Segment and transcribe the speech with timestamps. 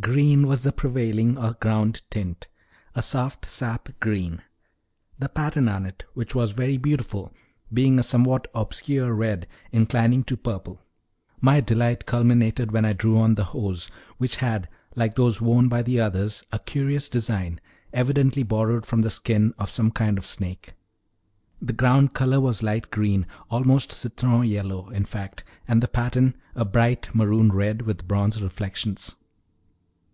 [0.00, 2.48] Green was the prevailing or ground tint
[2.94, 4.40] a soft sap green;
[5.18, 7.30] the pattern on it, which was very beautiful,
[7.70, 10.80] being a somewhat obscure red, inclining to purple.
[11.42, 14.66] My delight culminated when I drew on the hose, which had,
[14.96, 17.60] like those worn by the others, a curious design,
[17.92, 20.72] evidently borrowed from the skin of some kind of snake.
[21.60, 26.64] The ground color was light green, almost citron yellow, in fact, and the pattern a
[26.64, 29.16] bright maroon red, with bronze reflections.